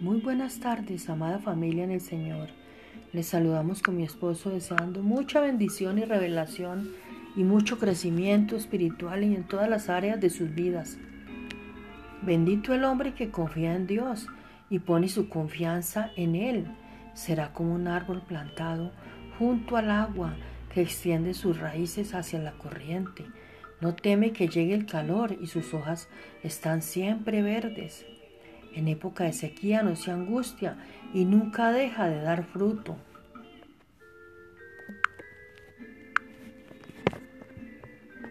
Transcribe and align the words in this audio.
Muy 0.00 0.18
buenas 0.18 0.60
tardes, 0.60 1.10
amada 1.10 1.40
familia 1.40 1.84
en 1.84 1.90
el 1.90 2.00
Señor. 2.00 2.48
Les 3.12 3.26
saludamos 3.26 3.82
con 3.82 3.98
mi 3.98 4.02
esposo 4.02 4.48
deseando 4.48 5.02
mucha 5.02 5.42
bendición 5.42 5.98
y 5.98 6.06
revelación 6.06 6.92
y 7.36 7.44
mucho 7.44 7.78
crecimiento 7.78 8.56
espiritual 8.56 9.24
y 9.24 9.34
en 9.34 9.46
todas 9.46 9.68
las 9.68 9.90
áreas 9.90 10.18
de 10.18 10.30
sus 10.30 10.54
vidas. 10.54 10.96
Bendito 12.22 12.72
el 12.72 12.84
hombre 12.84 13.12
que 13.12 13.30
confía 13.30 13.74
en 13.74 13.86
Dios 13.86 14.26
y 14.70 14.78
pone 14.78 15.10
su 15.10 15.28
confianza 15.28 16.12
en 16.16 16.34
Él. 16.34 16.64
Será 17.12 17.52
como 17.52 17.74
un 17.74 17.86
árbol 17.86 18.22
plantado 18.26 18.92
junto 19.38 19.76
al 19.76 19.90
agua 19.90 20.34
que 20.72 20.80
extiende 20.80 21.34
sus 21.34 21.60
raíces 21.60 22.14
hacia 22.14 22.38
la 22.38 22.52
corriente. 22.52 23.26
No 23.82 23.94
teme 23.94 24.32
que 24.32 24.48
llegue 24.48 24.72
el 24.72 24.86
calor 24.86 25.36
y 25.38 25.46
sus 25.46 25.74
hojas 25.74 26.08
están 26.42 26.80
siempre 26.80 27.42
verdes. 27.42 28.06
En 28.74 28.88
época 28.88 29.24
de 29.24 29.32
sequía 29.32 29.82
no 29.82 29.96
se 29.96 30.10
angustia 30.10 30.76
y 31.12 31.24
nunca 31.24 31.72
deja 31.72 32.08
de 32.08 32.20
dar 32.20 32.44
fruto. 32.44 32.96